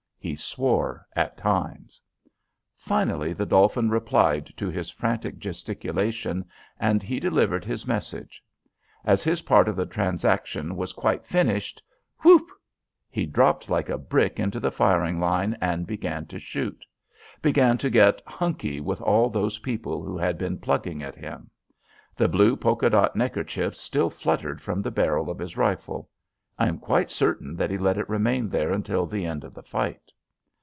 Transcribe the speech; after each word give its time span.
He 0.23 0.35
swore 0.35 1.07
at 1.15 1.35
times. 1.35 1.99
Finally 2.77 3.33
the 3.33 3.45
Dolphin 3.47 3.89
replied 3.89 4.53
to 4.55 4.69
his 4.69 4.91
frantic 4.91 5.39
gesticulation, 5.39 6.45
and 6.79 7.01
he 7.01 7.19
delivered 7.19 7.65
his 7.65 7.87
message. 7.87 8.43
As 9.03 9.23
his 9.23 9.41
part 9.41 9.67
of 9.67 9.75
the 9.75 9.87
transaction 9.87 10.75
was 10.75 10.93
quite 10.93 11.25
finished 11.25 11.81
whoop! 12.19 12.51
he 13.09 13.25
dropped 13.25 13.67
like 13.67 13.89
a 13.89 13.97
brick 13.97 14.39
into 14.39 14.59
the 14.59 14.69
firing 14.71 15.19
line 15.19 15.57
and 15.59 15.87
began 15.87 16.27
to 16.27 16.37
shoot; 16.37 16.85
began 17.41 17.79
to 17.79 17.89
get 17.89 18.21
"hunky" 18.27 18.79
with 18.79 19.01
all 19.01 19.27
those 19.27 19.57
people 19.57 20.03
who 20.03 20.19
had 20.19 20.37
been 20.37 20.59
plugging 20.59 21.01
at 21.01 21.15
him. 21.15 21.49
The 22.15 22.27
blue 22.27 22.55
polka 22.55 22.89
dot 22.89 23.15
neckerchief 23.15 23.75
still 23.75 24.11
fluttered 24.11 24.61
from 24.61 24.83
the 24.83 24.91
barrel 24.91 25.31
of 25.31 25.39
his 25.39 25.57
rifle. 25.57 26.09
I 26.59 26.67
am 26.67 26.77
quite 26.77 27.09
certain 27.09 27.55
that 27.55 27.71
he 27.71 27.79
let 27.79 27.97
it 27.97 28.07
remain 28.07 28.47
there 28.49 28.71
until 28.71 29.07
the 29.07 29.25
end 29.25 29.43
of 29.43 29.55
the 29.55 29.63
fight. 29.63 29.99